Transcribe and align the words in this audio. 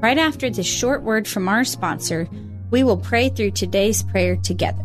Right 0.00 0.18
after 0.18 0.50
this 0.50 0.66
short 0.66 1.02
word 1.02 1.26
from 1.26 1.48
our 1.48 1.64
sponsor, 1.64 2.28
we 2.70 2.84
will 2.84 2.98
pray 2.98 3.28
through 3.28 3.52
today's 3.52 4.02
prayer 4.02 4.36
together. 4.36 4.84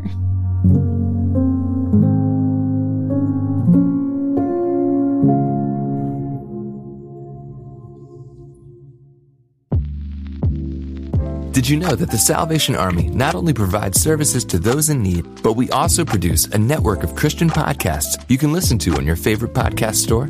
Did 11.52 11.68
you 11.68 11.78
know 11.78 11.96
that 11.96 12.10
the 12.10 12.18
Salvation 12.18 12.76
Army 12.76 13.10
not 13.10 13.36
only 13.36 13.54
provides 13.54 14.02
services 14.02 14.46
to 14.46 14.58
those 14.58 14.90
in 14.90 15.04
need, 15.04 15.44
but 15.44 15.54
we 15.54 15.70
also 15.72 16.06
produce 16.06 16.46
a 16.48 16.58
network 16.58 17.04
of 17.04 17.16
Christian 17.16 17.50
podcasts 17.50 18.24
you 18.30 18.38
can 18.38 18.54
listen 18.54 18.80
to 18.80 18.96
on 18.96 19.06
your 19.06 19.18
favorite 19.18 19.54
podcast 19.54 19.96
store? 19.96 20.30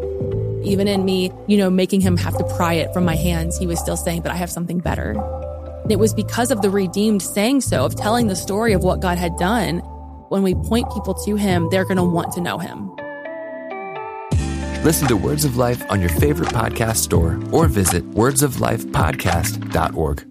Even 0.63 0.87
in 0.87 1.05
me, 1.05 1.31
you 1.47 1.57
know, 1.57 1.69
making 1.69 2.01
him 2.01 2.17
have 2.17 2.37
to 2.37 2.43
pry 2.55 2.73
it 2.73 2.93
from 2.93 3.05
my 3.05 3.15
hands, 3.15 3.57
he 3.57 3.67
was 3.67 3.79
still 3.79 3.97
saying, 3.97 4.21
but 4.21 4.31
I 4.31 4.35
have 4.35 4.49
something 4.49 4.79
better. 4.79 5.15
It 5.89 5.97
was 5.97 6.13
because 6.13 6.51
of 6.51 6.61
the 6.61 6.69
redeemed 6.69 7.21
saying 7.21 7.61
so, 7.61 7.85
of 7.85 7.95
telling 7.95 8.27
the 8.27 8.35
story 8.35 8.73
of 8.73 8.83
what 8.83 8.99
God 8.99 9.17
had 9.17 9.37
done. 9.37 9.79
When 10.29 10.43
we 10.43 10.55
point 10.55 10.91
people 10.93 11.13
to 11.25 11.35
him, 11.35 11.67
they're 11.71 11.85
going 11.85 11.97
to 11.97 12.03
want 12.03 12.33
to 12.33 12.41
know 12.41 12.57
him. 12.57 12.91
Listen 14.83 15.07
to 15.09 15.17
Words 15.17 15.45
of 15.45 15.57
Life 15.57 15.83
on 15.91 15.99
your 15.99 16.09
favorite 16.09 16.49
podcast 16.49 16.97
store 16.97 17.39
or 17.51 17.67
visit 17.67 18.09
wordsoflifepodcast.org. 18.11 20.30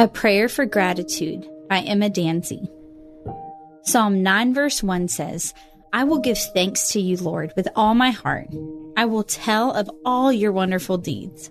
A 0.00 0.06
Prayer 0.06 0.48
for 0.48 0.64
Gratitude 0.64 1.44
by 1.68 1.80
Emma 1.80 2.08
Danzey. 2.08 2.70
Psalm 3.82 4.22
9, 4.22 4.54
verse 4.54 4.80
1 4.80 5.08
says, 5.08 5.52
I 5.92 6.04
will 6.04 6.20
give 6.20 6.38
thanks 6.38 6.90
to 6.90 7.00
you, 7.00 7.16
Lord, 7.16 7.52
with 7.56 7.66
all 7.74 7.96
my 7.96 8.10
heart. 8.10 8.46
I 8.96 9.06
will 9.06 9.24
tell 9.24 9.72
of 9.72 9.90
all 10.04 10.32
your 10.32 10.52
wonderful 10.52 10.98
deeds. 10.98 11.50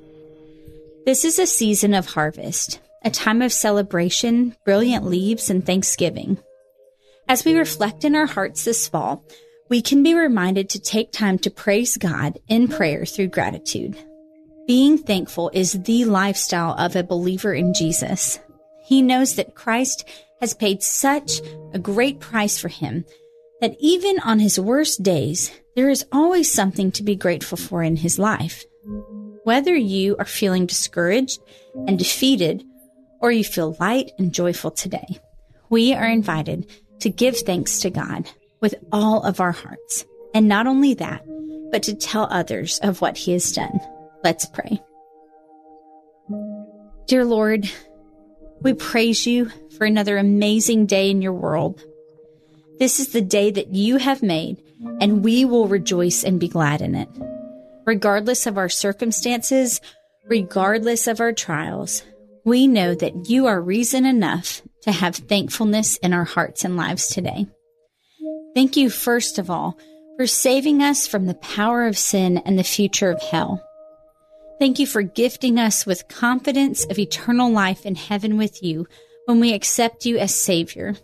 This 1.06 1.26
is 1.26 1.40
a 1.40 1.46
season 1.46 1.94
of 1.94 2.06
harvest, 2.06 2.80
a 3.04 3.12
time 3.12 3.42
of 3.42 3.52
celebration, 3.52 4.56
brilliant 4.64 5.04
leaves, 5.04 5.50
and 5.50 5.66
thanksgiving. 5.66 6.38
As 7.28 7.44
we 7.44 7.54
reflect 7.54 8.06
in 8.06 8.16
our 8.16 8.28
hearts 8.28 8.64
this 8.64 8.88
fall, 8.88 9.26
we 9.68 9.82
can 9.82 10.04
be 10.04 10.14
reminded 10.14 10.70
to 10.70 10.80
take 10.80 11.12
time 11.12 11.38
to 11.40 11.52
praise 11.52 11.98
God 11.98 12.40
in 12.48 12.70
prayer 12.70 13.06
through 13.06 13.28
gratitude. 13.28 13.98
Being 14.68 14.98
thankful 14.98 15.50
is 15.54 15.82
the 15.84 16.04
lifestyle 16.04 16.76
of 16.78 16.98
a 16.98 17.04
believer 17.04 17.54
in 17.54 17.74
Jesus. 17.74 18.38
He 18.84 19.02
knows 19.02 19.36
that 19.36 19.56
Christ 19.56 20.06
has 20.42 20.54
paid 20.54 20.84
such 20.84 21.40
a 21.74 21.80
great 21.80 22.20
price 22.20 22.60
for 22.60 22.68
him 22.68 23.06
that 23.62 23.78
even 23.80 24.20
on 24.20 24.40
his 24.40 24.60
worst 24.60 25.02
days, 25.02 25.52
there 25.78 25.90
is 25.90 26.06
always 26.12 26.52
something 26.52 26.92
to 26.92 27.04
be 27.04 27.16
grateful 27.16 27.58
for 27.58 27.82
in 27.82 27.96
his 27.96 28.20
life. 28.20 28.66
Whether 29.46 29.74
you 29.74 30.18
are 30.20 30.26
feeling 30.26 30.66
discouraged 30.66 31.40
and 31.88 31.98
defeated, 31.98 32.64
or 33.22 33.32
you 33.32 33.46
feel 33.46 33.78
light 33.80 34.12
and 34.20 34.34
joyful 34.34 34.72
today, 34.72 35.20
we 35.70 35.94
are 35.94 36.08
invited 36.08 36.70
to 37.00 37.10
give 37.10 37.38
thanks 37.38 37.80
to 37.80 37.90
God 37.90 38.30
with 38.60 38.76
all 38.92 39.24
of 39.24 39.40
our 39.40 39.54
hearts. 39.54 40.06
And 40.34 40.50
not 40.50 40.68
only 40.68 40.94
that, 40.96 41.26
but 41.72 41.84
to 41.84 41.96
tell 41.96 42.28
others 42.30 42.80
of 42.80 43.00
what 43.00 43.18
he 43.18 43.32
has 43.32 43.52
done. 43.54 43.80
Let's 44.28 44.46
pray. 44.46 44.82
Dear 47.08 47.24
Lord, 47.24 47.72
we 48.62 48.74
praise 48.74 49.26
you 49.26 49.50
for 49.78 49.86
another 49.86 50.18
amazing 50.18 50.86
day 50.86 51.10
in 51.10 51.22
your 51.22 51.32
world. 51.32 51.82
This 52.78 53.00
is 53.00 53.14
the 53.14 53.22
day 53.22 53.52
that 53.52 53.74
you 53.74 53.96
have 53.96 54.22
made, 54.22 54.62
and 55.00 55.24
we 55.24 55.46
will 55.46 55.70
rejoice 55.70 56.26
and 56.26 56.42
be 56.42 56.50
glad 56.50 56.82
in 56.82 56.94
it. 56.94 57.08
Regardless 57.86 58.46
of 58.46 58.58
our 58.58 58.68
circumstances, 58.68 59.80
regardless 60.26 61.08
of 61.08 61.22
our 61.22 61.32
trials, 61.32 62.04
we 62.44 62.68
know 62.68 62.96
that 62.96 63.30
you 63.30 63.46
are 63.46 63.62
reason 63.62 64.06
enough 64.06 64.62
to 64.82 64.92
have 64.92 65.16
thankfulness 65.16 65.96
in 66.00 66.12
our 66.12 66.26
hearts 66.26 66.66
and 66.66 66.76
lives 66.76 67.08
today. 67.08 67.48
Thank 68.54 68.76
you, 68.76 68.90
first 68.90 69.40
of 69.40 69.50
all, 69.50 69.80
for 70.18 70.28
saving 70.28 70.84
us 70.84 71.08
from 71.08 71.28
the 71.28 71.36
power 71.36 71.88
of 71.88 71.98
sin 71.98 72.40
and 72.40 72.60
the 72.60 72.64
future 72.66 73.10
of 73.10 73.22
hell. 73.22 73.64
Thank 74.60 74.80
you 74.80 74.88
for 74.88 75.04
gifting 75.04 75.60
us 75.60 75.86
with 75.86 76.08
confidence 76.08 76.86
of 76.86 76.98
eternal 76.98 77.52
life 77.52 77.86
in 77.86 77.96
heaven 77.96 78.38
with 78.38 78.64
you 78.64 78.88
when 79.26 79.40
we 79.40 79.54
accept 79.54 80.06
you 80.06 80.18
as 80.18 80.34
Savior. 80.34 80.96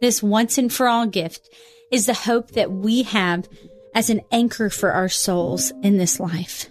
This 0.00 0.22
once 0.22 0.56
and 0.56 0.72
for 0.72 0.88
all 0.88 1.06
gift 1.06 1.50
is 1.90 2.06
the 2.06 2.14
hope 2.14 2.52
that 2.52 2.72
we 2.72 3.02
have 3.02 3.48
as 3.94 4.08
an 4.08 4.22
anchor 4.30 4.70
for 4.70 4.92
our 4.92 5.08
souls 5.08 5.72
in 5.82 5.98
this 5.98 6.18
life. 6.18 6.68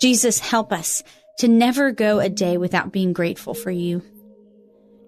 Jesus, 0.00 0.38
help 0.38 0.72
us 0.72 1.02
to 1.38 1.48
never 1.48 1.90
go 1.90 2.20
a 2.20 2.28
day 2.28 2.56
without 2.56 2.92
being 2.92 3.12
grateful 3.12 3.54
for 3.54 3.70
you. 3.70 4.02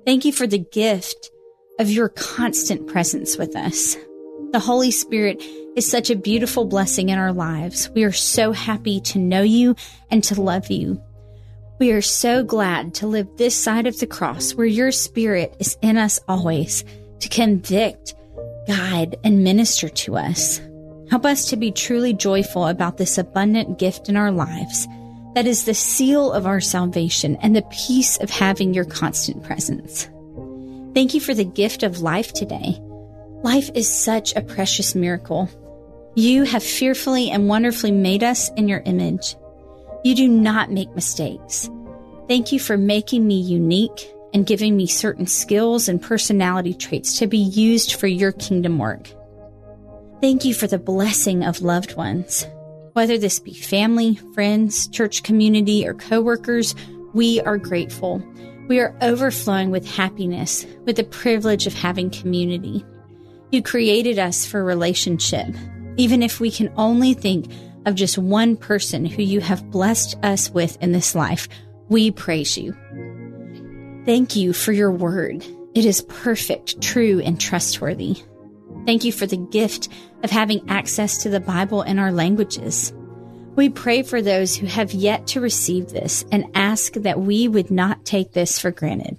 Thank 0.05 0.25
you 0.25 0.33
for 0.33 0.47
the 0.47 0.59
gift 0.59 1.31
of 1.79 1.91
your 1.91 2.09
constant 2.09 2.89
presence 2.89 3.37
with 3.37 3.55
us. 3.55 3.97
The 4.51 4.59
Holy 4.59 4.91
Spirit 4.91 5.43
is 5.77 5.91
such 5.91 6.09
a 6.09 6.17
beautiful 6.17 6.65
blessing 6.65 7.11
in 7.11 7.19
our 7.19 7.35
lives. 7.35 7.91
We 7.91 8.05
are 8.05 8.13
so 8.13 8.53
happy 8.53 8.99
to 9.03 9.19
know 9.19 9.43
you 9.43 9.77
and 10.11 10.25
to 10.25 10.41
love 10.41 10.71
you. 10.71 11.03
We 11.79 11.93
are 11.93 12.01
so 12.01 12.43
glad 12.43 12.95
to 12.95 13.07
live 13.07 13.29
this 13.37 13.55
side 13.55 13.87
of 13.87 13.99
the 13.99 14.07
cross 14.07 14.55
where 14.55 14.67
your 14.67 14.91
spirit 14.91 15.55
is 15.59 15.77
in 15.83 15.99
us 15.99 16.19
always 16.27 16.83
to 17.21 17.29
convict, 17.29 18.15
guide, 18.67 19.17
and 19.23 19.45
minister 19.45 19.91
to 19.91 20.17
us. 20.17 20.63
Help 21.11 21.27
us 21.27 21.51
to 21.51 21.57
be 21.59 21.71
truly 21.71 22.15
joyful 22.15 22.69
about 22.69 22.97
this 22.97 23.19
abundant 23.19 23.79
gift 23.79 24.09
in 24.09 24.17
our 24.17 24.33
lives 24.33 24.89
that 25.35 25.47
is 25.47 25.67
the 25.67 25.75
seal 25.75 26.33
of 26.33 26.47
our 26.47 26.61
salvation 26.61 27.37
and 27.43 27.55
the 27.55 27.69
peace 27.71 28.17
of 28.17 28.31
having 28.31 28.73
your 28.73 28.87
constant 28.87 29.45
presence. 29.45 30.09
Thank 30.95 31.13
you 31.13 31.21
for 31.21 31.35
the 31.35 31.45
gift 31.45 31.83
of 31.83 32.01
life 32.01 32.33
today. 32.33 32.81
Life 33.43 33.71
is 33.75 33.89
such 33.89 34.35
a 34.35 34.43
precious 34.43 34.97
miracle. 34.97 35.49
You 36.17 36.43
have 36.43 36.63
fearfully 36.63 37.31
and 37.31 37.49
wonderfully 37.49 37.93
made 37.93 38.25
us 38.25 38.51
in 38.57 38.67
your 38.67 38.81
image. 38.81 39.37
You 40.03 40.17
do 40.17 40.27
not 40.27 40.73
make 40.73 40.93
mistakes. 40.97 41.71
Thank 42.27 42.51
you 42.51 42.59
for 42.59 42.77
making 42.77 43.27
me 43.27 43.41
unique 43.41 44.13
and 44.35 44.45
giving 44.45 44.77
me 44.77 44.89
certain 44.89 45.29
skills 45.29 45.89
and 45.89 46.03
personality 46.03 46.75
traits 46.75 47.19
to 47.21 47.29
be 47.29 47.39
used 47.39 47.95
for 47.95 48.09
your 48.09 48.33
kingdom 48.33 48.77
work. 48.79 49.09
Thank 50.21 50.45
you 50.45 50.53
for 50.53 50.67
the 50.67 50.79
blessing 50.79 51.45
of 51.45 51.63
loved 51.63 51.97
ones. 51.97 52.45
Whether 52.95 53.19
this 53.19 53.39
be 53.39 53.55
family, 53.55 54.17
friends, 54.35 54.89
church 54.89 55.23
community, 55.23 55.87
or 55.87 55.95
coworkers, 55.95 56.75
we 57.15 57.41
are 57.43 57.57
grateful. 57.57 58.21
We 58.67 58.81
are 58.81 58.97
overflowing 59.01 59.71
with 59.71 59.89
happiness, 59.89 60.67
with 60.85 60.97
the 60.97 61.05
privilege 61.05 61.69
of 61.69 61.75
having 61.75 62.11
community. 62.11 62.85
You 63.51 63.63
created 63.63 64.19
us 64.19 64.45
for 64.45 64.63
relationship. 64.63 65.55
Even 65.97 66.23
if 66.23 66.39
we 66.39 66.51
can 66.51 66.73
only 66.77 67.15
think 67.15 67.51
of 67.87 67.95
just 67.95 68.19
one 68.19 68.57
person 68.57 69.07
who 69.07 69.23
you 69.23 69.41
have 69.41 69.71
blessed 69.71 70.17
us 70.23 70.51
with 70.51 70.77
in 70.83 70.93
this 70.93 71.15
life, 71.15 71.49
we 71.89 72.11
praise 72.11 72.59
you. 72.59 72.77
Thank 74.05 74.37
you 74.37 74.53
for 74.53 74.73
your 74.73 74.93
word. 74.93 75.45
It 75.75 75.85
is 75.85 76.03
perfect, 76.03 76.81
true, 76.83 77.21
and 77.21 77.41
trustworthy. 77.41 78.23
Thank 78.85 79.05
you 79.05 79.13
for 79.13 79.27
the 79.27 79.37
gift 79.37 79.89
of 80.23 80.31
having 80.31 80.69
access 80.69 81.23
to 81.23 81.29
the 81.29 81.41
Bible 81.41 81.83
in 81.83 81.99
our 81.99 82.13
languages. 82.13 82.93
We 83.55 83.69
pray 83.69 84.03
for 84.03 84.23
those 84.23 84.55
who 84.57 84.67
have 84.67 84.93
yet 84.93 85.27
to 85.29 85.41
receive 85.41 85.89
this 85.89 86.25
and 86.31 86.47
ask 86.55 86.93
that 86.95 87.21
we 87.21 87.49
would 87.49 87.71
not 87.71 88.05
take 88.05 88.33
this 88.33 88.59
for 88.59 88.71
granted. 88.71 89.19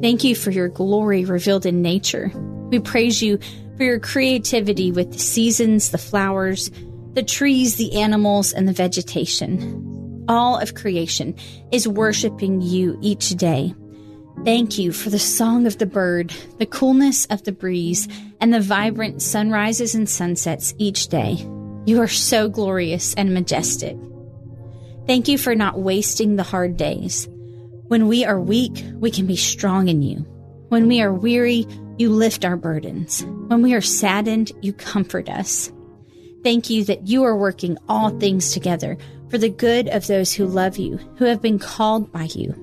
Thank 0.00 0.24
you 0.24 0.34
for 0.34 0.50
your 0.50 0.68
glory 0.68 1.24
revealed 1.24 1.66
in 1.66 1.82
nature. 1.82 2.32
We 2.70 2.80
praise 2.80 3.22
you 3.22 3.38
for 3.76 3.84
your 3.84 3.98
creativity 3.98 4.92
with 4.92 5.12
the 5.12 5.18
seasons, 5.18 5.90
the 5.90 5.98
flowers, 5.98 6.70
the 7.14 7.22
trees, 7.22 7.76
the 7.76 8.00
animals, 8.00 8.52
and 8.52 8.68
the 8.68 8.72
vegetation. 8.72 10.24
All 10.28 10.58
of 10.58 10.74
creation 10.74 11.34
is 11.72 11.88
worshiping 11.88 12.60
you 12.60 12.96
each 13.02 13.30
day. 13.30 13.74
Thank 14.44 14.78
you 14.78 14.92
for 14.92 15.10
the 15.10 15.18
song 15.18 15.66
of 15.66 15.78
the 15.78 15.86
bird, 15.86 16.32
the 16.58 16.66
coolness 16.66 17.26
of 17.26 17.42
the 17.42 17.52
breeze, 17.52 18.08
and 18.40 18.54
the 18.54 18.60
vibrant 18.60 19.20
sunrises 19.20 19.94
and 19.94 20.08
sunsets 20.08 20.72
each 20.78 21.08
day. 21.08 21.36
You 21.84 22.00
are 22.00 22.08
so 22.08 22.48
glorious 22.48 23.12
and 23.14 23.34
majestic. 23.34 23.96
Thank 25.06 25.26
you 25.26 25.36
for 25.36 25.54
not 25.54 25.80
wasting 25.80 26.36
the 26.36 26.42
hard 26.42 26.76
days. 26.76 27.28
When 27.88 28.06
we 28.06 28.24
are 28.24 28.40
weak, 28.40 28.84
we 28.94 29.10
can 29.10 29.26
be 29.26 29.36
strong 29.36 29.88
in 29.88 30.00
you. 30.00 30.18
When 30.68 30.86
we 30.86 31.02
are 31.02 31.12
weary, 31.12 31.66
you 32.00 32.08
lift 32.08 32.46
our 32.46 32.56
burdens. 32.56 33.24
When 33.48 33.60
we 33.60 33.74
are 33.74 33.82
saddened, 33.82 34.52
you 34.62 34.72
comfort 34.72 35.28
us. 35.28 35.70
Thank 36.42 36.70
you 36.70 36.82
that 36.84 37.06
you 37.06 37.24
are 37.24 37.36
working 37.36 37.76
all 37.90 38.08
things 38.18 38.52
together 38.52 38.96
for 39.28 39.36
the 39.36 39.50
good 39.50 39.86
of 39.88 40.06
those 40.06 40.32
who 40.32 40.46
love 40.46 40.78
you, 40.78 40.96
who 41.16 41.26
have 41.26 41.42
been 41.42 41.58
called 41.58 42.10
by 42.10 42.24
you. 42.34 42.54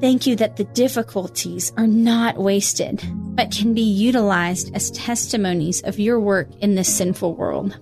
Thank 0.00 0.28
you 0.28 0.36
that 0.36 0.56
the 0.56 0.64
difficulties 0.64 1.72
are 1.76 1.88
not 1.88 2.38
wasted, 2.38 3.02
but 3.34 3.50
can 3.50 3.74
be 3.74 3.82
utilized 3.82 4.72
as 4.74 4.92
testimonies 4.92 5.82
of 5.82 5.98
your 5.98 6.20
work 6.20 6.48
in 6.60 6.76
this 6.76 6.96
sinful 6.96 7.34
world. 7.34 7.78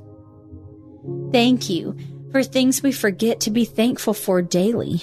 Thank 1.30 1.68
you 1.68 1.94
for 2.32 2.42
things 2.42 2.82
we 2.82 2.92
forget 2.92 3.40
to 3.40 3.50
be 3.50 3.66
thankful 3.66 4.14
for 4.14 4.40
daily. 4.40 5.02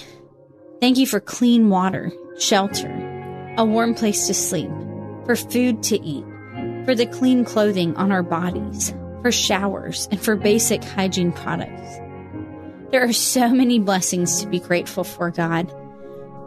Thank 0.80 0.98
you 0.98 1.06
for 1.06 1.20
clean 1.20 1.70
water, 1.70 2.10
shelter, 2.38 3.54
a 3.56 3.64
warm 3.64 3.94
place 3.94 4.26
to 4.26 4.34
sleep, 4.34 4.70
for 5.24 5.36
food 5.36 5.82
to 5.84 6.00
eat, 6.00 6.24
for 6.84 6.94
the 6.94 7.06
clean 7.06 7.44
clothing 7.44 7.94
on 7.96 8.12
our 8.12 8.22
bodies, 8.22 8.94
for 9.22 9.32
showers, 9.32 10.08
and 10.10 10.20
for 10.20 10.36
basic 10.36 10.82
hygiene 10.82 11.32
products. 11.32 11.98
There 12.90 13.02
are 13.02 13.12
so 13.12 13.48
many 13.48 13.78
blessings 13.78 14.40
to 14.40 14.46
be 14.46 14.60
grateful 14.60 15.04
for, 15.04 15.30
God. 15.30 15.72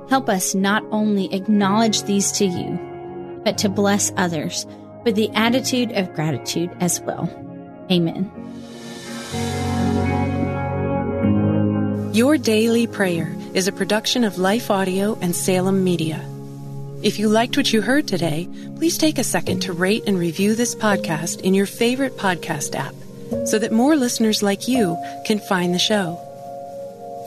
Help 0.10 0.30
us 0.30 0.54
not 0.54 0.84
only 0.92 1.34
acknowledge 1.34 2.04
these 2.04 2.32
to 2.34 2.46
you, 2.46 2.80
but 3.44 3.58
to 3.60 3.70
bless 3.70 4.12
others 4.18 4.66
with 5.04 5.16
the 5.16 5.30
attitude 5.32 5.92
of 5.94 6.14
gratitude 6.14 6.70
as 6.80 7.00
well. 7.02 7.30
Amen. 7.92 8.32
Your 12.14 12.38
Daily 12.38 12.88
Prayer 12.88 13.36
is 13.54 13.68
a 13.68 13.72
production 13.72 14.24
of 14.24 14.38
Life 14.38 14.72
Audio 14.72 15.18
and 15.22 15.36
Salem 15.36 15.84
Media. 15.84 16.24
If 17.06 17.20
you 17.20 17.30
liked 17.30 17.56
what 17.56 17.72
you 17.72 17.84
heard 17.84 18.08
today, 18.08 18.50
please 18.78 18.98
take 18.98 19.20
a 19.20 19.24
second 19.24 19.60
to 19.60 19.74
rate 19.74 20.06
and 20.08 20.18
review 20.18 20.56
this 20.56 20.74
podcast 20.74 21.42
in 21.42 21.54
your 21.54 21.68
favorite 21.68 22.18
podcast 22.18 22.74
app 22.74 22.96
so 23.46 23.60
that 23.60 23.72
more 23.72 23.96
listeners 23.96 24.42
like 24.42 24.68
you 24.68 24.98
can 25.24 25.38
find 25.38 25.72
the 25.72 25.78
show. 25.78 26.18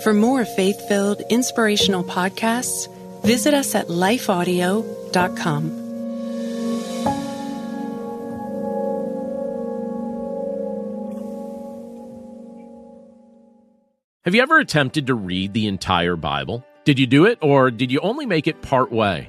For 0.02 0.12
more 0.12 0.44
faith 0.44 0.88
filled, 0.88 1.22
inspirational 1.30 2.02
podcasts, 2.02 2.88
visit 3.22 3.54
us 3.54 3.76
at 3.76 3.86
lifeaudio.com. 3.86 5.86
Have 14.24 14.34
you 14.34 14.42
ever 14.42 14.58
attempted 14.58 15.06
to 15.06 15.14
read 15.14 15.52
the 15.52 15.68
entire 15.68 16.16
Bible? 16.16 16.64
Did 16.88 16.98
you 16.98 17.06
do 17.06 17.26
it, 17.26 17.36
or 17.42 17.70
did 17.70 17.92
you 17.92 18.00
only 18.00 18.24
make 18.24 18.46
it 18.46 18.62
part 18.62 18.90
way? 18.90 19.28